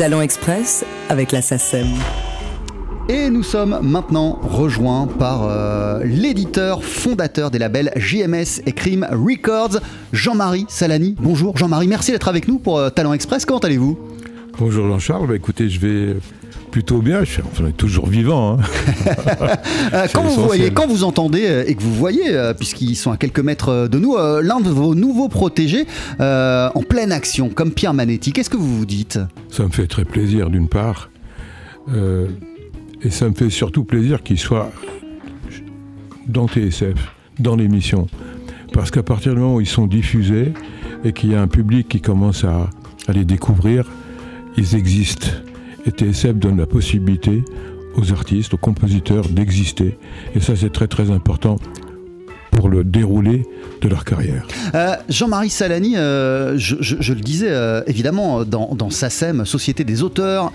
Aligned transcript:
Talent 0.00 0.22
Express 0.22 0.82
avec 1.10 1.30
la 1.30 1.42
SACEM. 1.42 1.88
Et 3.10 3.28
nous 3.28 3.42
sommes 3.42 3.80
maintenant 3.82 4.38
rejoints 4.40 5.06
par 5.06 5.42
euh, 5.42 6.02
l'éditeur 6.04 6.82
fondateur 6.82 7.50
des 7.50 7.58
labels 7.58 7.92
JMS 7.96 8.62
et 8.64 8.72
Crime 8.72 9.06
Records, 9.12 9.78
Jean-Marie 10.14 10.64
Salani. 10.70 11.16
Bonjour 11.20 11.54
Jean-Marie, 11.58 11.86
merci 11.86 12.12
d'être 12.12 12.28
avec 12.28 12.48
nous 12.48 12.58
pour 12.58 12.78
euh, 12.78 12.88
Talent 12.88 13.12
Express. 13.12 13.44
Comment 13.44 13.58
allez-vous? 13.58 13.98
Bonjour 14.60 14.88
Jean-Charles, 14.88 15.26
bah, 15.26 15.36
écoutez, 15.36 15.70
je 15.70 15.80
vais 15.80 16.16
plutôt 16.70 16.98
bien, 16.98 17.24
je 17.24 17.30
suis 17.30 17.42
enfin, 17.42 17.70
toujours 17.70 18.06
vivant. 18.06 18.58
Hein. 18.58 18.62
Euh, 19.92 20.06
quand 20.12 20.22
vous 20.22 20.44
voyez, 20.44 20.70
quand 20.70 20.86
vous 20.86 21.02
entendez 21.02 21.64
et 21.66 21.74
que 21.74 21.82
vous 21.82 21.94
voyez, 21.94 22.30
puisqu'ils 22.56 22.94
sont 22.94 23.10
à 23.10 23.16
quelques 23.16 23.40
mètres 23.40 23.88
de 23.88 23.98
nous, 23.98 24.16
l'un 24.16 24.60
de 24.60 24.68
vos 24.68 24.94
nouveaux 24.94 25.28
protégés 25.28 25.86
en 26.20 26.82
pleine 26.88 27.10
action, 27.10 27.48
comme 27.48 27.72
Pierre 27.72 27.94
Manetti, 27.94 28.32
qu'est-ce 28.32 28.50
que 28.50 28.56
vous 28.56 28.78
vous 28.78 28.86
dites? 28.86 29.18
Ça 29.48 29.64
me 29.64 29.70
fait 29.70 29.86
très 29.86 30.04
plaisir 30.04 30.50
d'une 30.50 30.68
part. 30.68 31.10
Et 33.02 33.10
ça 33.10 33.28
me 33.28 33.34
fait 33.34 33.50
surtout 33.50 33.84
plaisir 33.84 34.22
qu'ils 34.22 34.38
soient 34.38 34.70
dans 36.28 36.46
TSF, 36.46 36.94
dans 37.40 37.56
l'émission. 37.56 38.06
Parce 38.72 38.90
qu'à 38.90 39.02
partir 39.02 39.34
du 39.34 39.40
moment 39.40 39.56
où 39.56 39.60
ils 39.60 39.66
sont 39.66 39.86
diffusés 39.86 40.52
et 41.02 41.12
qu'il 41.12 41.32
y 41.32 41.34
a 41.34 41.40
un 41.40 41.48
public 41.48 41.88
qui 41.88 42.00
commence 42.00 42.44
à, 42.44 42.70
à 43.08 43.12
les 43.12 43.24
découvrir, 43.24 43.86
ils 44.56 44.74
existent. 44.74 45.28
Et 45.86 45.90
TSF 45.90 46.34
donne 46.34 46.58
la 46.58 46.66
possibilité 46.66 47.42
aux 47.94 48.12
artistes, 48.12 48.54
aux 48.54 48.58
compositeurs 48.58 49.28
d'exister. 49.28 49.98
Et 50.34 50.40
ça, 50.40 50.54
c'est 50.56 50.72
très 50.72 50.88
très 50.88 51.10
important 51.10 51.56
pour 52.50 52.68
le 52.68 52.84
déroulé 52.84 53.46
de 53.80 53.88
leur 53.88 54.04
carrière. 54.04 54.46
Euh, 54.74 54.94
Jean-Marie 55.08 55.50
Salani, 55.50 55.96
euh, 55.96 56.58
je, 56.58 57.12
le 57.12 57.20
disais 57.20 57.48
euh, 57.48 57.82
évidemment 57.86 58.44
dans, 58.44 58.74
dans, 58.74 58.90
SACEM, 58.90 59.46
Société 59.46 59.84
des 59.84 60.02
auteurs, 60.02 60.52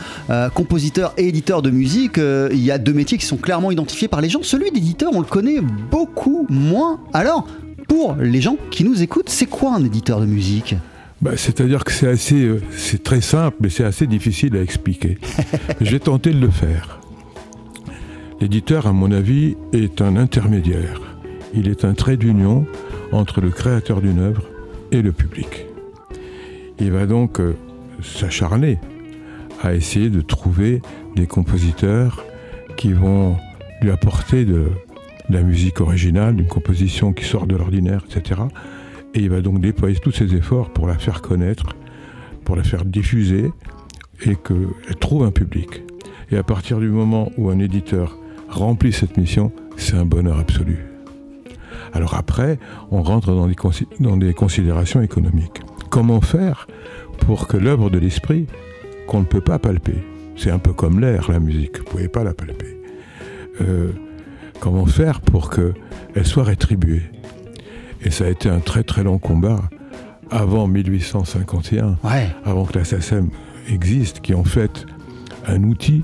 compositeurs 0.54 1.13
et 1.18 1.27
éditeurs 1.27 1.62
de 1.62 1.71
musique, 1.71 2.18
il 2.18 2.63
y 2.63 2.71
a 2.71 2.77
deux 2.77 2.93
métiers 2.93 3.18
qui 3.18 3.26
sont 3.26 3.38
clairement 3.38 3.71
identifiés 3.71 4.07
par 4.07 4.21
les 4.21 4.29
gens. 4.29 4.43
Celui 4.43 4.71
d'éditeur, 4.71 5.12
on 5.13 5.20
le 5.20 5.26
connaît 5.26 5.62
beaucoup 5.62 6.46
moins. 6.49 6.99
Alors, 7.13 7.48
pour 7.88 8.16
les 8.16 8.41
gens 8.41 8.57
qui 8.71 8.84
nous 8.84 9.01
écoutent, 9.01 9.29
c'est 9.29 9.46
quoi 9.46 9.76
un 9.76 9.84
éditeur 9.84 10.20
de 10.20 10.26
musique? 10.26 10.76
Bah, 11.21 11.38
C'est-à-dire 11.38 11.84
que 11.84 11.91
c'est 11.91 12.08
assez, 12.08 12.49
c'est 12.71 13.04
très 13.04 13.21
simple, 13.21 13.58
mais 13.62 13.70
c'est 13.70 13.84
assez 13.84 14.08
difficile 14.08 14.55
à 14.55 14.62
expliquer. 14.62 15.18
J'ai 15.82 15.99
tenté 15.99 16.32
de 16.32 16.40
le 16.40 16.49
faire. 16.49 16.99
L'éditeur, 18.41 18.88
à 18.88 18.94
mon 18.94 19.12
avis, 19.12 19.55
est 19.74 20.02
un 20.02 20.18
intermédiaire 20.18 21.02
il 21.55 21.70
est 21.70 21.85
un 21.85 21.94
trait 21.94 22.18
d'union 22.18 22.66
entre 23.12 23.41
le 23.41 23.49
créateur 23.49 24.02
d'une 24.02 24.20
œuvre 24.20 24.44
et 24.91 25.02
le 25.02 25.12
public. 25.12 25.66
Il 26.80 26.91
va 26.91 27.05
donc 27.05 27.40
euh, 27.40 27.55
s'acharner 28.04 28.77
à 29.63 29.74
essayer 29.74 30.10
de 30.10 30.22
trouver 30.22 30.82
des 31.16 31.27
compositeurs 31.27 32.26
qui 32.76 32.91
vont 32.91 33.38
lui 33.82 33.90
apporter 33.90 34.44
de, 34.44 34.68
la 35.29 35.41
musique 35.41 35.82
originale, 35.82 36.35
d'une 36.35 36.48
composition 36.48 37.12
qui 37.12 37.26
sort 37.26 37.48
de 37.48 37.55
l'ordinaire, 37.55 38.04
etc. 38.07 38.41
Et 39.16 39.21
il 39.21 39.30
va 39.30 39.40
donc 39.40 39.62
déployer 39.62 39.98
tous 39.98 40.12
ses 40.12 40.35
efforts 40.35 40.70
pour 40.71 40.88
la 40.88 40.98
faire 40.98 41.21
connaître, 41.21 41.68
pour 42.44 42.58
la 42.58 42.63
faire 42.63 42.84
diffuser 42.84 43.49
et 44.26 44.35
qu'elle 44.35 44.96
trouve 44.99 45.24
un 45.24 45.32
public. 45.32 45.84
Et 46.32 46.38
à 46.38 46.44
partir 46.44 46.80
du 46.80 46.90
moment 46.90 47.32
où 47.38 47.49
un 47.49 47.60
éditeur 47.60 48.18
remplit 48.49 48.91
cette 48.91 49.16
mission, 49.16 49.54
c'est 49.77 49.96
un 49.96 50.05
bonheur 50.05 50.38
absolu. 50.38 50.80
Alors 51.94 52.16
après, 52.16 52.60
on 52.91 53.02
rentre 53.02 53.34
dans 53.34 54.18
des, 54.18 54.34
considérations 54.34 55.02
économiques. 55.02 55.62
Comment 55.90 56.20
faire 56.20 56.68
pour 57.20 57.48
que 57.48 57.55
l'œuvre 57.55 57.90
de 57.90 58.00
l'esprit, 58.00 58.48
qu'on 59.07 59.22
ne 59.22 59.26
peut 59.26 59.40
pas 59.40 59.60
palper, 59.60 60.04
c'est 60.35 60.52
un 60.52 60.60
peu 60.60 60.74
comme 60.74 61.00
l'air, 61.00 61.32
la 61.32 61.40
musique, 61.40 61.77
vous 61.77 61.84
ne 61.84 61.90
pouvez 61.90 62.07
pas 62.10 62.26
la 62.26 62.34
palper, 62.34 62.77
euh, 63.62 63.94
comment 64.59 64.85
faire 64.85 65.22
pour 65.22 65.50
qu'elle 65.50 66.25
soit 66.25 66.44
rétribuée? 66.44 67.03
Et 68.05 68.11
ça 68.11 68.25
a 68.25 68.29
été 68.29 68.49
un 68.49 68.59
très 68.59 68.83
très 68.83 69.03
long 69.03 69.17
combat 69.17 69.61
avant 70.29 70.67
1851, 70.67 71.97
avant 72.45 72.66
que 72.66 72.77
la 72.77 72.85
SACEM 72.85 73.29
existe, 73.67 74.21
qui 74.21 74.33
en 74.33 74.43
fait 74.43 74.85
un 75.47 75.63
outil 75.63 76.03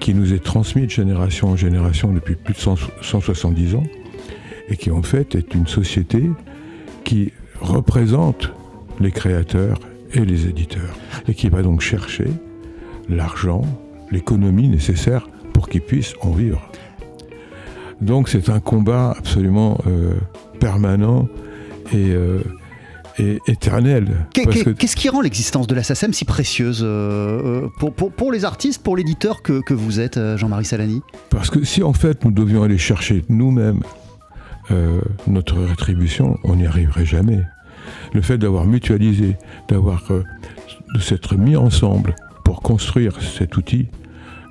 qui 0.00 0.14
nous 0.14 0.32
est 0.32 0.42
transmis 0.42 0.86
de 0.86 0.90
génération 0.90 1.48
en 1.48 1.56
génération 1.56 2.12
depuis 2.12 2.36
plus 2.36 2.54
de 2.54 2.58
170 3.02 3.74
ans, 3.74 3.82
et 4.68 4.76
qui 4.76 4.90
en 4.90 5.02
fait 5.02 5.34
est 5.34 5.52
une 5.54 5.66
société 5.66 6.30
qui 7.04 7.32
représente 7.60 8.52
les 9.00 9.10
créateurs 9.10 9.78
et 10.12 10.24
les 10.24 10.46
éditeurs 10.46 10.94
et 11.28 11.34
qui 11.34 11.48
va 11.48 11.62
donc 11.62 11.80
chercher 11.80 12.26
l'argent, 13.08 13.62
l'économie 14.10 14.68
nécessaire 14.68 15.28
pour 15.52 15.68
qu'ils 15.68 15.82
puissent 15.82 16.14
en 16.22 16.30
vivre. 16.30 16.70
Donc 18.00 18.28
c'est 18.28 18.48
un 18.48 18.60
combat 18.60 19.14
absolument 19.18 19.78
euh, 19.86 20.14
permanent 20.60 21.28
et, 21.92 22.10
euh, 22.10 22.40
éternel. 23.46 24.26
Qu'est-ce 24.32 24.96
qui 24.96 25.08
rend 25.08 25.20
l'existence 25.20 25.66
de 25.66 25.74
la 25.74 25.82
SACEM 25.82 26.12
si 26.12 26.24
précieuse 26.24 26.80
euh, 26.82 27.66
pour, 27.78 27.92
pour, 27.92 28.32
les 28.32 28.44
artistes, 28.44 28.82
pour 28.82 28.96
l'éditeur 28.96 29.42
que, 29.42 29.60
que, 29.60 29.74
vous 29.74 30.00
êtes, 30.00 30.18
Jean-Marie 30.36 30.64
Salani? 30.64 31.02
Parce 31.28 31.50
que 31.50 31.64
si 31.64 31.82
en 31.82 31.92
fait 31.92 32.24
nous 32.24 32.30
devions 32.30 32.62
aller 32.62 32.78
chercher 32.78 33.24
nous-mêmes 33.28 33.82
euh, 34.70 35.00
notre 35.26 35.58
rétribution, 35.58 36.38
on 36.44 36.56
n'y 36.56 36.66
arriverait 36.66 37.04
jamais. 37.04 37.42
Le 38.12 38.22
fait 38.22 38.38
d'avoir 38.38 38.66
mutualisé, 38.66 39.36
d'avoir 39.68 40.02
euh, 40.12 40.22
de 40.94 41.00
s'être 41.00 41.34
mis 41.36 41.56
ensemble 41.56 42.14
pour 42.44 42.60
construire 42.62 43.20
cet 43.20 43.56
outil 43.56 43.88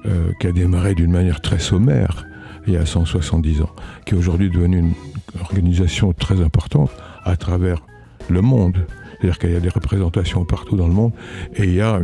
euh, 0.06 0.32
qui 0.42 0.48
a 0.48 0.52
démarré 0.52 0.94
d'une 0.94 1.12
manière 1.12 1.40
très 1.40 1.60
sommaire 1.60 2.26
il 2.68 2.74
y 2.74 2.78
a 2.78 2.86
170 2.86 3.62
ans, 3.62 3.70
qui 4.06 4.16
est 4.16 4.18
aujourd'hui 4.18 4.50
devenu 4.50 4.80
une 4.80 4.94
organisation 5.42 6.14
très 6.14 6.42
importante 6.42 6.92
à 7.24 7.36
travers 7.38 7.84
le 8.30 8.42
monde. 8.42 8.78
C'est-à-dire 9.12 9.40
qu'il 9.40 9.52
y 9.52 9.56
a 9.56 9.60
des 9.60 9.70
représentations 9.70 10.46
partout 10.46 10.76
dans 10.76 10.88
le 10.88 10.94
monde 10.94 11.12
et 11.56 11.64
il 11.64 11.74
y 11.74 11.82
a 11.82 12.00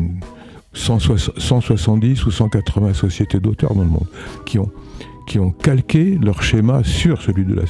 170 0.73 2.25
ou 2.25 2.31
180 2.31 2.93
sociétés 2.93 3.39
d'auteurs 3.39 3.73
dans 3.73 3.83
le 3.83 3.89
monde 3.89 4.07
qui 4.45 4.59
ont 4.59 4.71
qui 5.25 5.39
ont 5.39 5.51
calqué 5.51 6.19
leur 6.21 6.43
schéma 6.43 6.83
sur 6.83 7.21
celui 7.21 7.45
de 7.45 7.55
la. 7.55 7.63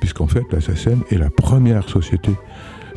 Puisqu'en 0.00 0.26
fait, 0.26 0.44
la 0.52 0.58
est 0.58 1.18
la 1.18 1.30
première 1.30 1.88
société 1.88 2.30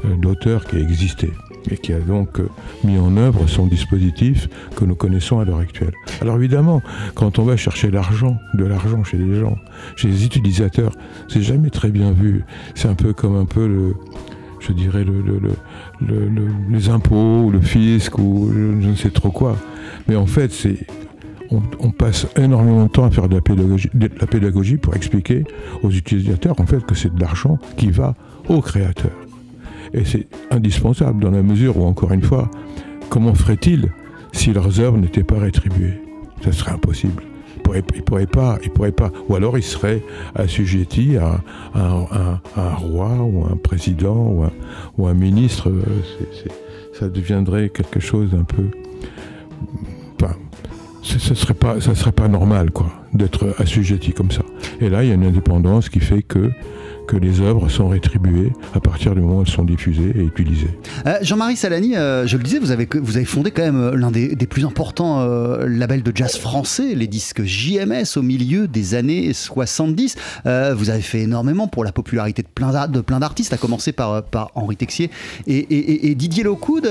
euh, 0.05 0.15
d'auteurs 0.17 0.65
qui 0.65 0.75
a 0.75 0.79
existé 0.79 1.31
et 1.69 1.77
qui 1.77 1.93
a 1.93 1.99
donc 1.99 2.39
euh, 2.39 2.49
mis 2.83 2.97
en 2.97 3.17
œuvre 3.17 3.47
son 3.47 3.67
dispositif 3.67 4.47
que 4.75 4.85
nous 4.85 4.95
connaissons 4.95 5.39
à 5.39 5.45
l'heure 5.45 5.59
actuelle. 5.59 5.93
Alors 6.21 6.37
évidemment, 6.37 6.81
quand 7.15 7.39
on 7.39 7.43
va 7.43 7.57
chercher 7.57 7.91
l'argent, 7.91 8.37
de 8.53 8.65
l'argent 8.65 9.03
chez 9.03 9.17
les 9.17 9.39
gens, 9.39 9.57
chez 9.95 10.07
les 10.07 10.25
utilisateurs, 10.25 10.93
c'est 11.27 11.41
jamais 11.41 11.69
très 11.69 11.89
bien 11.89 12.11
vu. 12.11 12.43
C'est 12.75 12.87
un 12.87 12.95
peu 12.95 13.13
comme 13.13 13.35
un 13.35 13.45
peu 13.45 13.67
le, 13.67 13.95
je 14.59 14.71
dirais, 14.73 15.03
le, 15.03 15.39
les 16.69 16.89
impôts, 16.89 17.43
ou 17.45 17.51
le 17.51 17.61
fisc, 17.61 18.17
ou 18.17 18.51
je 18.53 18.89
ne 18.89 18.95
sais 18.95 19.09
trop 19.09 19.31
quoi. 19.31 19.57
Mais 20.07 20.15
en 20.15 20.27
fait, 20.27 20.51
c'est 20.51 20.87
on, 21.51 21.91
passe 21.91 22.27
énormément 22.35 22.85
de 22.85 22.89
temps 22.89 23.05
à 23.05 23.11
faire 23.11 23.29
de 23.29 23.35
la 23.35 23.41
pédagogie, 23.41 23.89
de 23.93 24.09
la 24.19 24.27
pédagogie 24.27 24.77
pour 24.77 24.95
expliquer 24.95 25.43
aux 25.83 25.91
utilisateurs 25.91 26.59
en 26.59 26.65
fait 26.65 26.85
que 26.85 26.95
c'est 26.95 27.13
de 27.13 27.19
l'argent 27.19 27.57
qui 27.77 27.89
va 27.89 28.15
aux 28.49 28.61
créateurs. 28.61 29.26
Et 29.93 30.05
c'est 30.05 30.27
indispensable 30.51 31.23
dans 31.23 31.31
la 31.31 31.43
mesure 31.43 31.77
où, 31.77 31.85
encore 31.85 32.11
une 32.11 32.21
fois, 32.21 32.49
comment 33.09 33.33
ferait-il 33.33 33.91
si 34.31 34.53
leurs 34.53 34.79
œuvres 34.79 34.97
n'étaient 34.97 35.23
pas 35.23 35.39
rétribuées? 35.39 36.01
Ce 36.43 36.51
serait 36.51 36.71
impossible. 36.71 37.23
Ils 37.57 37.97
ne 37.97 38.01
pourraient, 38.01 38.25
pas, 38.27 38.59
pourraient 38.73 38.91
pas. 38.91 39.11
Ou 39.27 39.35
alors 39.35 39.57
ils 39.57 39.63
seraient 39.63 40.01
assujettis 40.35 41.17
à, 41.17 41.41
un 41.75 42.75
roi 42.75 43.09
ou 43.19 43.45
un 43.45 43.57
président 43.57 44.49
ou 44.97 45.05
un, 45.05 45.13
ministre. 45.13 45.71
ça 46.97 47.09
deviendrait 47.09 47.69
quelque 47.69 47.99
chose 47.99 48.31
d'un 48.31 48.43
peu 48.43 48.69
ce 51.07 51.35
serait 51.35 51.53
pas, 51.53 51.79
ça 51.79 51.95
serait 51.95 52.11
pas 52.11 52.27
normal, 52.27 52.71
quoi, 52.71 52.91
d'être 53.13 53.55
assujetti 53.59 54.11
comme 54.11 54.31
ça. 54.31 54.41
Et 54.81 54.89
là, 54.89 55.03
il 55.03 55.09
y 55.09 55.11
a 55.11 55.15
une 55.15 55.25
indépendance 55.25 55.89
qui 55.89 55.99
fait 55.99 56.21
que 56.21 56.51
que 57.07 57.15
les 57.15 57.41
œuvres 57.41 57.69
sont 57.69 57.87
rétribuées 57.87 58.51
à 58.75 58.79
partir 58.79 59.15
du 59.15 59.21
moment 59.21 59.37
où 59.37 59.41
elles 59.41 59.47
sont 59.47 59.63
diffusées 59.63 60.11
et 60.15 60.21
utilisées. 60.21 60.77
Euh, 61.05 61.17
Jean-Marie 61.21 61.55
Salani, 61.55 61.95
euh, 61.95 62.27
je 62.27 62.37
le 62.37 62.43
disais, 62.43 62.59
vous 62.59 62.71
avez, 62.71 62.85
fondé 63.25 63.51
quand 63.51 63.63
même 63.63 63.81
euh, 63.81 63.95
l'un 63.95 64.11
des, 64.11 64.35
plus 64.47 64.65
importants 64.65 65.25
labels 65.65 66.03
de 66.03 66.11
jazz 66.13 66.37
français, 66.37 66.95
les 66.95 67.07
disques 67.07 67.43
JMS, 67.43 68.17
au 68.17 68.21
milieu 68.21 68.67
des 68.67 68.95
années 68.95 69.33
70. 69.33 70.15
vous 70.45 70.89
avez 70.89 71.01
fait 71.01 71.21
énormément 71.21 71.67
pour 71.67 71.83
la 71.83 71.91
popularité 71.91 72.43
de 72.43 72.47
plein, 72.47 73.19
d'artistes, 73.19 73.53
à 73.53 73.57
commencer 73.57 73.93
par, 73.93 74.23
Henri 74.55 74.75
Texier 74.75 75.09
et, 75.47 76.15
Didier 76.15 76.43
Locoud. 76.43 76.89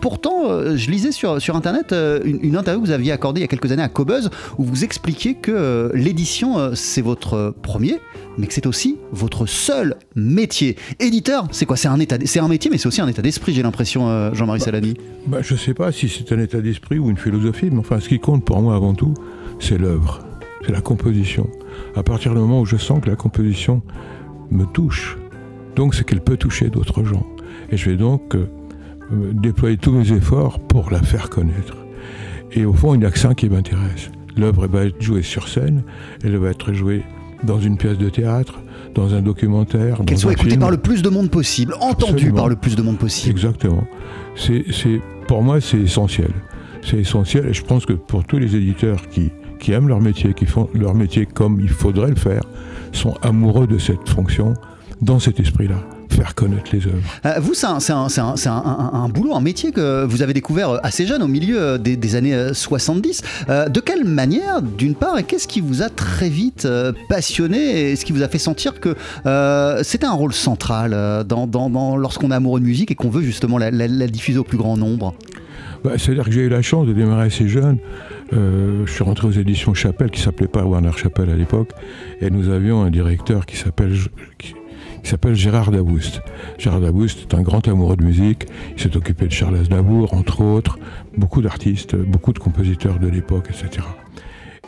pourtant, 0.00 0.74
je 0.74 0.90
lisais 0.90 1.12
sur, 1.12 1.54
Internet 1.54 1.92
une, 1.92 2.38
une, 2.42 2.56
interview 2.56 2.82
que 2.82 2.86
vous 2.86 2.92
aviez 2.92 3.12
accordée 3.12 3.40
il 3.40 3.42
y 3.42 3.44
a 3.44 3.48
quelques 3.48 3.72
années 3.72 3.82
à 3.82 3.88
Cobuzz, 3.88 4.28
où 4.58 4.64
vous 4.64 4.84
expliquiez 4.84 5.34
que 5.34 5.90
l'édition, 5.94 6.74
c'est 6.74 7.02
votre 7.02 7.54
premier 7.62 8.00
mais 8.38 8.46
que 8.46 8.54
c'est 8.54 8.66
aussi 8.66 8.98
votre 9.12 9.46
seul 9.46 9.96
métier. 10.14 10.76
Éditeur, 11.00 11.48
c'est 11.52 11.66
quoi? 11.66 11.76
C'est 11.76 11.88
un, 11.88 11.98
état, 12.00 12.16
un 12.16 12.48
métier, 12.48 12.70
mais 12.70 12.78
c'est 12.78 12.88
aussi 12.88 13.00
un 13.00 13.08
état 13.08 13.22
d'esprit, 13.22 13.52
j'ai 13.52 13.62
l'impression, 13.62 14.08
euh, 14.08 14.32
Jean-Marie 14.34 14.60
Salani. 14.60 14.94
Bah, 15.26 15.38
je 15.42 15.54
ne 15.54 15.58
sais 15.58 15.74
pas 15.74 15.92
si 15.92 16.08
c'est 16.08 16.32
un 16.32 16.40
état 16.40 16.60
d'esprit 16.60 16.98
ou 16.98 17.10
une 17.10 17.16
philosophie, 17.16 17.70
mais 17.70 17.78
enfin, 17.78 18.00
ce 18.00 18.08
qui 18.08 18.18
compte 18.18 18.44
pour 18.44 18.60
moi 18.60 18.74
avant 18.74 18.94
tout, 18.94 19.14
c'est 19.60 19.78
l'œuvre, 19.78 20.20
c'est 20.66 20.72
la 20.72 20.80
composition. 20.80 21.48
À 21.96 22.02
partir 22.02 22.32
du 22.32 22.38
moment 22.38 22.60
où 22.60 22.66
je 22.66 22.76
sens 22.76 23.00
que 23.00 23.10
la 23.10 23.16
composition 23.16 23.82
me 24.50 24.64
touche, 24.64 25.16
donc 25.76 25.94
c'est 25.94 26.04
qu'elle 26.04 26.22
peut 26.22 26.36
toucher 26.36 26.68
d'autres 26.68 27.04
gens. 27.04 27.26
Et 27.70 27.76
je 27.76 27.90
vais 27.90 27.96
donc 27.96 28.34
euh, 28.34 28.46
déployer 29.32 29.76
tous 29.76 29.92
mes 29.92 30.12
efforts 30.12 30.60
pour 30.60 30.90
la 30.90 31.02
faire 31.02 31.30
connaître. 31.30 31.76
Et 32.52 32.64
au 32.64 32.72
fond, 32.72 32.94
il 32.94 33.00
n'y 33.00 33.06
a 33.06 33.10
que 33.10 33.18
ça 33.18 33.34
qui 33.34 33.48
m'intéresse. 33.48 34.10
L'œuvre 34.36 34.66
va 34.66 34.84
être 34.84 35.00
jouée 35.00 35.22
sur 35.22 35.48
scène, 35.48 35.82
elle 36.22 36.36
va 36.36 36.50
être 36.50 36.72
jouée 36.72 37.02
dans 37.44 37.60
une 37.60 37.76
pièce 37.76 37.98
de 37.98 38.08
théâtre, 38.08 38.60
dans 38.94 39.14
un 39.14 39.22
documentaire. 39.22 40.00
Qu'elle 40.06 40.18
soit 40.18 40.32
écoutée 40.32 40.56
par 40.56 40.70
le 40.70 40.76
plus 40.76 41.02
de 41.02 41.08
monde 41.08 41.30
possible, 41.30 41.74
entendue 41.80 42.32
par 42.32 42.48
le 42.48 42.56
plus 42.56 42.76
de 42.76 42.82
monde 42.82 42.98
possible. 42.98 43.30
Exactement. 43.30 43.84
C'est, 44.36 44.64
pour 45.26 45.42
moi, 45.42 45.60
c'est 45.60 45.78
essentiel. 45.78 46.30
C'est 46.82 46.98
essentiel 46.98 47.46
et 47.46 47.54
je 47.54 47.62
pense 47.62 47.86
que 47.86 47.94
pour 47.94 48.24
tous 48.24 48.38
les 48.38 48.56
éditeurs 48.56 49.08
qui, 49.08 49.30
qui 49.58 49.72
aiment 49.72 49.88
leur 49.88 50.00
métier, 50.00 50.34
qui 50.34 50.44
font 50.44 50.68
leur 50.74 50.94
métier 50.94 51.24
comme 51.24 51.60
il 51.60 51.70
faudrait 51.70 52.10
le 52.10 52.16
faire, 52.16 52.42
sont 52.92 53.14
amoureux 53.22 53.66
de 53.66 53.78
cette 53.78 54.08
fonction 54.08 54.54
dans 55.00 55.18
cet 55.18 55.40
esprit-là 55.40 55.76
faire 56.14 56.34
connaître 56.34 56.70
les 56.72 56.86
œuvres. 56.86 56.98
Euh, 57.26 57.34
vous, 57.40 57.54
c'est 57.54 57.66
un, 57.66 59.08
boulot, 59.08 59.34
un 59.34 59.40
métier 59.40 59.72
que 59.72 60.04
vous 60.04 60.22
avez 60.22 60.32
découvert 60.32 60.70
euh, 60.70 60.78
assez 60.82 61.06
jeune, 61.06 61.22
au 61.22 61.28
milieu 61.28 61.60
euh, 61.60 61.78
des, 61.78 62.16
années 62.16 62.52
70. 62.52 63.22
de 63.48 63.80
quelle 63.80 64.04
manière, 64.04 64.62
d'une 64.62 64.94
part, 64.94 65.18
et 65.18 65.24
qu'est-ce 65.24 65.48
qui 65.48 65.60
vous 65.60 65.82
a 65.82 65.88
très 65.88 66.28
vite 66.28 66.68
passionné 67.08 67.90
et 67.90 67.96
ce 67.96 68.04
qui 68.04 68.12
vous 68.12 68.22
a 68.22 68.28
fait 68.28 68.38
sentir 68.38 68.74
que 68.80 68.94
c'était 69.82 70.06
un 70.06 70.12
rôle 70.12 70.32
central 70.32 71.24
dans, 71.26 71.96
lorsqu'on 71.96 72.30
est 72.30 72.34
amoureux 72.34 72.60
de 72.60 72.64
musique 72.64 72.90
et 72.90 72.94
qu'on 72.94 73.10
veut 73.10 73.22
justement 73.22 73.58
la, 73.58 73.70
diffuser 74.08 74.38
au 74.38 74.44
plus 74.44 74.58
grand 74.58 74.76
nombre? 74.76 75.14
Bah, 75.82 75.92
C'est-à-dire 75.96 76.24
que 76.24 76.30
j'ai 76.30 76.42
eu 76.42 76.48
la 76.48 76.62
chance 76.62 76.86
de 76.86 76.92
démarrer 76.92 77.26
assez 77.26 77.48
jeune. 77.48 77.78
je 78.32 78.90
suis 78.90 79.04
rentré 79.04 79.26
aux 79.26 79.32
éditions 79.32 79.74
Chapelle, 79.74 80.10
qui 80.10 80.20
s'appelait 80.20 80.48
pas 80.48 80.62
Warner 80.62 80.92
Chapelle 80.96 81.30
à 81.30 81.36
l'époque, 81.36 81.70
et 82.20 82.30
nous 82.30 82.48
avions 82.50 82.82
un 82.82 82.90
directeur 82.90 83.46
qui 83.46 83.56
s'appelle 83.56 83.94
il 85.04 85.08
s'appelle 85.08 85.34
Gérard 85.34 85.70
Daboust. 85.70 86.22
Gérard 86.58 86.80
Daboust 86.80 87.20
est 87.20 87.34
un 87.34 87.42
grand 87.42 87.68
amoureux 87.68 87.96
de 87.96 88.04
musique. 88.04 88.46
Il 88.74 88.82
s'est 88.82 88.96
occupé 88.96 89.26
de 89.26 89.32
Charles 89.32 89.56
Aznavour, 89.56 90.14
entre 90.14 90.40
autres, 90.40 90.78
beaucoup 91.16 91.42
d'artistes, 91.42 91.94
beaucoup 91.94 92.32
de 92.32 92.38
compositeurs 92.38 92.98
de 92.98 93.08
l'époque, 93.08 93.50
etc. 93.50 93.86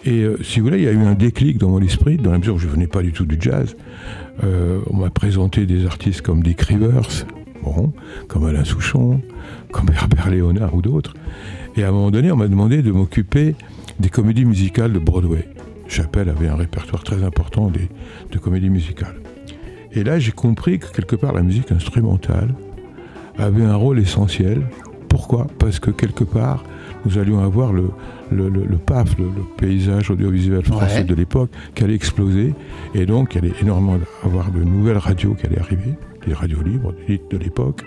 Et 0.04 0.22
euh, 0.22 0.36
si 0.42 0.60
vous 0.60 0.66
voulez, 0.66 0.78
il 0.78 0.84
y 0.84 0.88
a 0.88 0.92
eu 0.92 1.04
un 1.04 1.14
déclic 1.14 1.56
dans 1.56 1.70
mon 1.70 1.80
esprit, 1.80 2.18
dans 2.18 2.32
la 2.32 2.38
mesure 2.38 2.56
où 2.56 2.58
je 2.58 2.66
ne 2.66 2.72
venais 2.72 2.86
pas 2.86 3.02
du 3.02 3.12
tout 3.12 3.24
du 3.24 3.38
jazz. 3.40 3.76
Euh, 4.44 4.80
on 4.90 4.98
m'a 4.98 5.10
présenté 5.10 5.64
des 5.64 5.86
artistes 5.86 6.20
comme 6.20 6.42
Dick 6.42 6.60
Rivers, 6.60 7.26
comme 8.28 8.46
Alain 8.46 8.64
Souchon, 8.64 9.22
comme 9.72 9.88
Herbert 9.90 10.30
Léonard 10.30 10.74
ou 10.74 10.82
d'autres. 10.82 11.14
Et 11.76 11.82
à 11.82 11.88
un 11.88 11.92
moment 11.92 12.10
donné, 12.10 12.30
on 12.30 12.36
m'a 12.36 12.48
demandé 12.48 12.82
de 12.82 12.92
m'occuper 12.92 13.54
des 13.98 14.10
comédies 14.10 14.44
musicales 14.44 14.92
de 14.92 14.98
Broadway. 14.98 15.48
Chappelle 15.88 16.28
avait 16.28 16.48
un 16.48 16.56
répertoire 16.56 17.02
très 17.02 17.24
important 17.24 17.72
de 18.30 18.38
comédies 18.38 18.70
musicales. 18.70 19.16
Et 19.96 20.04
là, 20.04 20.18
j'ai 20.18 20.32
compris 20.32 20.78
que 20.78 20.92
quelque 20.92 21.16
part, 21.16 21.32
la 21.32 21.42
musique 21.42 21.72
instrumentale 21.72 22.54
avait 23.38 23.64
un 23.64 23.76
rôle 23.76 23.98
essentiel. 23.98 24.62
Pourquoi? 25.08 25.46
Parce 25.58 25.80
que 25.80 25.90
quelque 25.90 26.22
part, 26.22 26.64
nous 27.06 27.16
allions 27.16 27.42
avoir 27.42 27.72
le, 27.72 27.88
le, 28.30 28.50
le, 28.50 28.76
PAF, 28.76 29.16
le, 29.18 29.30
paysage 29.56 30.10
audiovisuel 30.10 30.62
français 30.64 31.02
de 31.02 31.14
l'époque, 31.14 31.50
qui 31.74 31.82
allait 31.82 31.94
exploser. 31.94 32.54
Et 32.94 33.06
donc, 33.06 33.34
il 33.34 33.36
y 33.36 33.46
allait 33.46 33.56
énormément 33.62 33.98
avoir 34.22 34.50
de 34.50 34.62
nouvelles 34.62 34.98
radios 34.98 35.32
qui 35.32 35.46
allaient 35.46 35.60
arriver, 35.60 35.94
des 36.26 36.34
radios 36.34 36.62
libres 36.62 36.92
de 37.08 37.38
l'époque, 37.38 37.82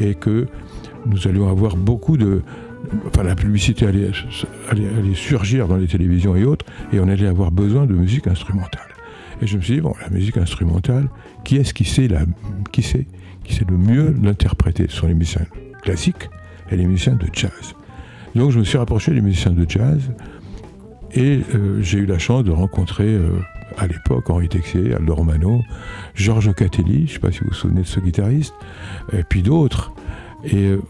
et 0.00 0.14
que 0.14 0.46
nous 1.06 1.26
allions 1.26 1.50
avoir 1.50 1.76
beaucoup 1.76 2.16
de. 2.16 2.42
Enfin, 3.08 3.24
la 3.24 3.34
publicité 3.34 3.84
allait, 3.84 4.10
allait, 4.70 4.88
allait 4.96 5.14
surgir 5.14 5.66
dans 5.66 5.76
les 5.76 5.88
télévisions 5.88 6.36
et 6.36 6.44
autres, 6.44 6.64
et 6.92 7.00
on 7.00 7.08
allait 7.08 7.26
avoir 7.26 7.50
besoin 7.50 7.84
de 7.84 7.94
musique 7.94 8.28
instrumentale. 8.28 8.97
Et 9.40 9.46
je 9.46 9.56
me 9.56 9.62
suis 9.62 9.74
dit, 9.74 9.80
bon, 9.80 9.94
la 10.00 10.10
musique 10.10 10.36
instrumentale, 10.36 11.08
qui 11.44 11.56
est-ce 11.56 11.72
qui 11.72 11.84
sait, 11.84 12.08
la, 12.08 12.22
qui 12.72 12.82
sait, 12.82 13.06
qui 13.44 13.54
sait 13.54 13.64
le 13.68 13.76
mieux 13.76 14.14
l'interpréter? 14.22 14.86
Ce 14.88 14.96
sont 14.96 15.06
les 15.06 15.14
musiciens 15.14 15.46
classiques 15.82 16.28
et 16.70 16.76
les 16.76 16.86
musiciens 16.86 17.14
de 17.14 17.26
jazz. 17.32 17.74
Donc 18.34 18.50
je 18.50 18.58
me 18.58 18.64
suis 18.64 18.78
rapproché 18.78 19.12
des 19.12 19.20
musiciens 19.20 19.52
de 19.52 19.64
jazz 19.68 20.10
et 21.12 21.40
euh, 21.54 21.80
j'ai 21.80 21.98
eu 21.98 22.06
la 22.06 22.18
chance 22.18 22.44
de 22.44 22.50
rencontrer 22.50 23.08
euh, 23.08 23.30
à 23.78 23.86
l'époque 23.86 24.28
Henri 24.28 24.48
Texier, 24.48 24.94
Aldo 24.94 25.14
Romano, 25.14 25.62
Georges 26.14 26.54
Catelli, 26.54 26.98
je 26.98 27.02
ne 27.02 27.06
sais 27.08 27.18
pas 27.18 27.32
si 27.32 27.40
vous 27.40 27.48
vous 27.48 27.54
souvenez 27.54 27.82
de 27.82 27.86
ce 27.86 28.00
guitariste, 28.00 28.54
et 29.12 29.22
puis 29.24 29.42
d'autres. 29.42 29.92
Et 30.44 30.66
euh, 30.66 30.82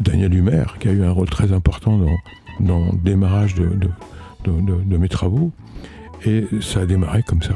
Daniel 0.00 0.34
Humer, 0.34 0.64
qui 0.80 0.88
a 0.88 0.92
eu 0.92 1.02
un 1.04 1.10
rôle 1.10 1.28
très 1.28 1.52
important 1.52 1.98
dans, 1.98 2.16
dans 2.60 2.92
le 2.92 2.98
démarrage 2.98 3.54
de, 3.54 3.70
de 4.44 4.96
mes 4.96 5.08
travaux. 5.08 5.52
Et 6.26 6.46
ça 6.60 6.80
a 6.80 6.86
démarré 6.86 7.22
comme 7.22 7.42
ça. 7.42 7.54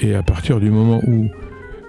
Et 0.00 0.14
à 0.14 0.22
partir 0.22 0.58
du 0.58 0.70
moment 0.70 1.00
où 1.06 1.28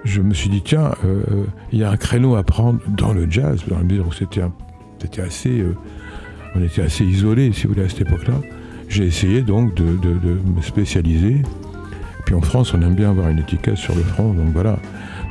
je 0.03 0.21
me 0.21 0.33
suis 0.33 0.49
dit, 0.49 0.61
tiens, 0.61 0.91
euh, 1.03 1.23
il 1.71 1.79
y 1.79 1.83
a 1.83 1.89
un 1.89 1.97
créneau 1.97 2.35
à 2.35 2.43
prendre 2.43 2.79
dans 2.87 3.13
le 3.13 3.29
jazz, 3.29 3.63
dans 3.67 3.77
la 3.77 3.83
mesure 3.83 4.07
où 4.07 4.13
c'était, 4.13 4.41
assez, 5.21 5.59
euh, 5.59 5.75
on 6.55 6.63
était 6.63 6.83
assez 6.83 7.03
isolés, 7.03 7.51
si 7.53 7.63
vous 7.63 7.73
voulez, 7.73 7.85
à 7.85 7.89
cette 7.89 8.01
époque-là, 8.01 8.35
j'ai 8.87 9.05
essayé 9.05 9.41
donc 9.41 9.73
de, 9.73 9.97
de, 9.97 10.37
me 10.55 10.61
spécialiser. 10.61 11.41
Puis 12.25 12.35
en 12.35 12.41
France, 12.41 12.73
on 12.73 12.81
aime 12.81 12.93
bien 12.93 13.09
avoir 13.09 13.29
une 13.29 13.39
étiquette 13.39 13.77
sur 13.77 13.95
le 13.95 14.03
front, 14.03 14.33
donc 14.33 14.53
voilà. 14.53 14.77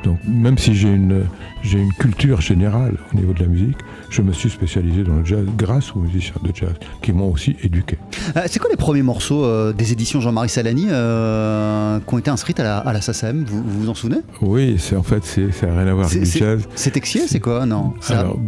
Donc 0.05 0.19
même 0.27 0.59
si 0.59 0.75
j'ai 0.75 0.91
une, 0.91 1.25
j'ai 1.63 1.79
une 1.79 1.93
culture 1.93 2.41
générale 2.41 2.97
au 3.13 3.17
niveau 3.17 3.33
de 3.33 3.41
la 3.41 3.47
musique, 3.47 3.79
je 4.11 4.21
me 4.21 4.33
suis 4.33 4.51
spécialisé 4.51 5.03
dans 5.03 5.17
le 5.17 5.25
jazz 5.25 5.45
grâce 5.57 5.97
aux 5.97 6.01
musiciens 6.01 6.35
de 6.43 6.55
jazz 6.55 6.75
qui 7.01 7.13
m'ont 7.13 7.33
aussi 7.33 7.57
éduqué. 7.63 7.97
Euh, 8.37 8.43
c'est 8.47 8.59
quoi 8.59 8.69
les 8.71 8.77
premiers 8.77 9.03
morceaux 9.03 9.45
euh, 9.45 9.73
des 9.73 9.93
éditions 9.93 10.21
Jean-Marie 10.21 10.51
Salani 10.51 10.87
euh, 10.91 11.99
qui 12.01 12.15
ont 12.15 12.19
été 12.19 12.31
inscrites 12.31 12.61
à 12.61 12.65
la, 12.65 12.79
à 12.79 12.93
la 12.93 13.01
SACEM 13.01 13.45
vous, 13.45 13.63
vous, 13.63 13.89
en 13.89 13.95
souvenez? 13.95 14.19
Oui, 14.43 14.77
c'est 14.79 14.95
en 14.95 15.03
fait 15.03 15.25
c'est, 15.25 15.51
ça 15.53 15.67
n'a 15.67 15.79
rien 15.81 15.87
à 15.89 15.95
voir 15.95 16.07
avec 16.07 16.21
le 16.21 16.27
jazz. 16.27 16.69
C'est 16.75 16.91
Texier, 16.91 17.27
c'est 17.27 17.41
quoi? 17.41 17.65
Non. 17.65 17.95
Alors, 18.11 18.39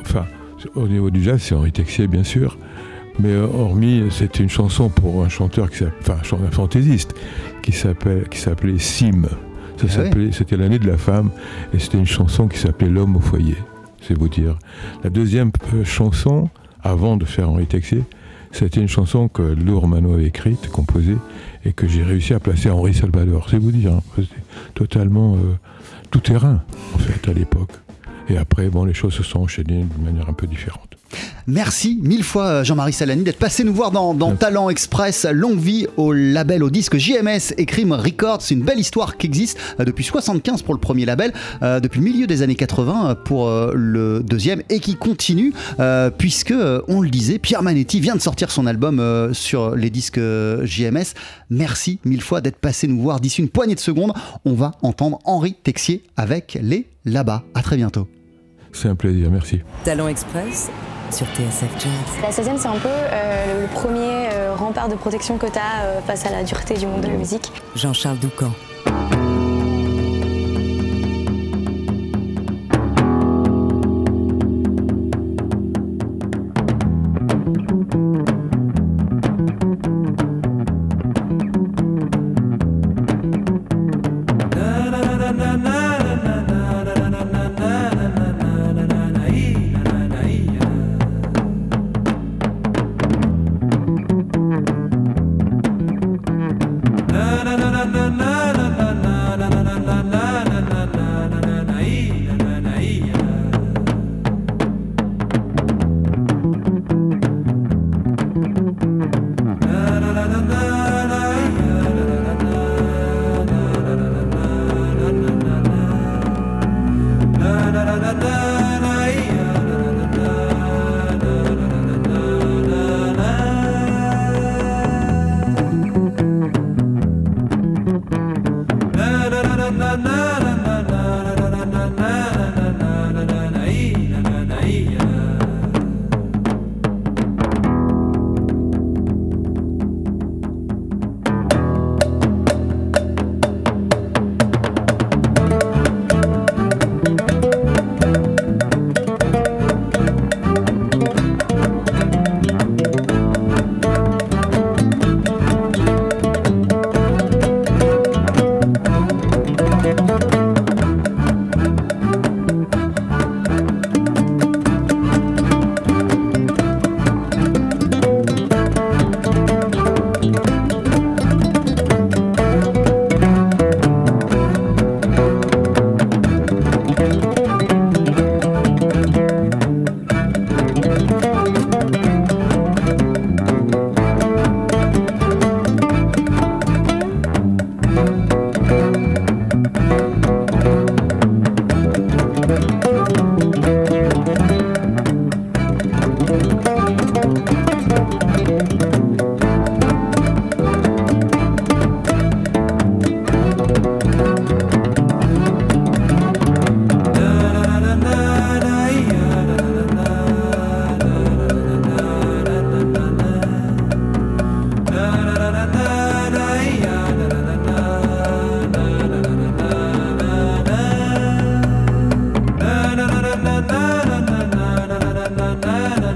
enfin, 0.00 0.26
au 0.74 0.88
niveau 0.88 1.10
du 1.10 1.22
jazz, 1.22 1.40
c'est 1.40 1.54
Henri 1.54 1.70
Texier 1.70 2.08
bien 2.08 2.24
sûr. 2.24 2.58
Mais 3.20 3.36
hormis, 3.36 4.02
c'était 4.10 4.42
une 4.42 4.50
chanson 4.50 4.88
pour 4.88 5.24
un 5.24 5.28
chanteur 5.28 5.70
qui 5.70 5.84
enfin 6.00 6.16
un 6.44 6.50
fantaisiste 6.50 7.14
qui 7.62 7.70
s'appelait 7.70 8.24
qui 8.28 8.40
s'appelait 8.40 8.80
Sim. 8.80 9.28
Ça 9.76 9.86
ah 9.86 9.88
s'appelait, 9.88 10.32
c'était 10.32 10.56
l'année 10.56 10.78
de 10.78 10.86
la 10.86 10.96
femme 10.96 11.30
et 11.72 11.78
c'était 11.78 11.98
une 11.98 12.06
chanson 12.06 12.48
qui 12.48 12.58
s'appelait 12.58 12.88
L'homme 12.88 13.16
au 13.16 13.20
foyer 13.20 13.56
c'est 14.06 14.18
vous 14.18 14.28
dire. 14.28 14.58
La 15.02 15.10
deuxième 15.10 15.50
euh, 15.74 15.84
chanson, 15.84 16.50
avant 16.82 17.16
de 17.16 17.24
faire 17.24 17.50
Henri 17.50 17.66
Texier, 17.66 18.02
c'était 18.52 18.80
une 18.80 18.88
chanson 18.88 19.28
que 19.28 19.42
Lou 19.42 19.80
Romano 19.80 20.14
avait 20.14 20.26
écrite, 20.26 20.68
composée, 20.70 21.16
et 21.64 21.72
que 21.72 21.88
j'ai 21.88 22.02
réussi 22.02 22.34
à 22.34 22.40
placer 22.40 22.68
à 22.68 22.74
Henri 22.74 22.94
Salvador. 22.94 23.48
C'est 23.50 23.58
vous 23.58 23.72
dire, 23.72 23.94
hein. 23.94 24.02
c'était 24.16 24.42
totalement 24.74 25.34
euh, 25.34 25.56
tout 26.10 26.20
terrain, 26.20 26.62
en 26.94 26.98
fait, 26.98 27.28
à 27.28 27.32
l'époque. 27.32 27.72
Et 28.28 28.36
après, 28.36 28.68
bon, 28.68 28.84
les 28.84 28.94
choses 28.94 29.14
se 29.14 29.22
sont 29.22 29.40
enchaînées 29.40 29.84
d'une 29.84 30.04
manière 30.04 30.28
un 30.28 30.34
peu 30.34 30.46
différente. 30.46 30.93
Merci 31.46 31.98
mille 32.02 32.24
fois 32.24 32.46
euh, 32.46 32.64
Jean-Marie 32.64 32.92
Salani 32.92 33.22
d'être 33.22 33.38
passé 33.38 33.64
nous 33.64 33.74
voir 33.74 33.90
dans, 33.90 34.14
Talent 34.36 34.70
Express, 34.70 35.26
longue 35.30 35.58
vie 35.58 35.86
au 35.96 36.12
label, 36.12 36.62
au 36.62 36.70
disque 36.70 36.96
JMS 36.96 37.52
et 37.58 37.66
Crime 37.66 37.92
Records. 37.92 38.42
C'est 38.42 38.54
une 38.54 38.62
belle 38.62 38.78
histoire 38.78 39.16
qui 39.16 39.26
existe 39.26 39.58
euh, 39.80 39.84
depuis 39.84 40.04
75 40.04 40.62
pour 40.62 40.74
le 40.74 40.80
premier 40.80 41.04
label, 41.04 41.32
euh, 41.62 41.80
depuis 41.80 42.00
le 42.00 42.04
milieu 42.04 42.26
des 42.26 42.42
années 42.42 42.54
80 42.54 43.16
pour 43.24 43.50
le 43.74 44.22
deuxième 44.22 44.62
et 44.70 44.80
qui 44.80 44.96
continue 44.96 45.52
puisque, 46.18 46.54
on 46.88 47.00
le 47.00 47.08
disait, 47.08 47.38
Pierre 47.38 47.62
Manetti 47.62 48.00
vient 48.00 48.14
de 48.14 48.20
sortir 48.20 48.50
son 48.50 48.66
album 48.66 49.32
sur 49.32 49.74
les 49.74 49.90
disques 49.90 50.20
JMS. 50.62 51.14
Merci 51.50 51.98
mille 52.04 52.22
fois 52.22 52.40
d'être 52.40 52.58
passé 52.58 52.86
nous 52.86 53.00
voir. 53.00 53.20
D'ici 53.20 53.40
une 53.40 53.48
poignée 53.48 53.74
de 53.74 53.80
secondes, 53.80 54.12
on 54.44 54.54
va 54.54 54.72
entendre 54.82 55.18
Henri 55.24 55.54
Texier 55.54 56.02
avec 56.16 56.58
les 56.60 56.86
là-bas. 57.04 57.44
À 57.54 57.62
très 57.62 57.76
bientôt. 57.76 58.08
C'est 58.72 58.88
un 58.88 58.96
plaisir, 58.96 59.30
merci. 59.30 59.60
Talent 59.84 60.08
Express 60.08 60.70
sur 61.10 61.26
TSF 61.26 61.70
Jazz. 61.78 61.92
La 62.22 62.30
16e, 62.30 62.58
c'est 62.58 62.68
un 62.68 62.78
peu 62.78 62.88
euh, 62.88 63.62
le 63.62 63.66
premier 63.68 64.28
euh, 64.32 64.54
rempart 64.54 64.88
de 64.88 64.94
protection 64.94 65.38
que 65.38 65.46
tu 65.46 65.58
as 65.58 65.84
euh, 65.84 66.00
face 66.00 66.26
à 66.26 66.30
la 66.30 66.42
dureté 66.42 66.74
du 66.74 66.86
monde 66.86 67.00
de 67.00 67.08
la 67.08 67.14
musique. 67.14 67.52
Jean-Charles 67.74 68.18
Doucan. 68.18 68.50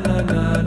na 0.09 0.23
na 0.23 0.58